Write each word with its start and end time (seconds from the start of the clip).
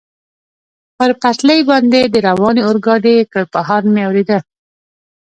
پر 0.97 1.11
پټلۍ 1.21 1.59
باندې 1.69 2.01
د 2.07 2.15
روانې 2.27 2.61
اورګاډي 2.67 3.15
کړپهار 3.33 3.83
مې 3.93 4.01
اورېده. 4.07 4.39